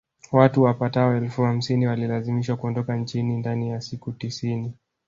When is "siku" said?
3.81-4.11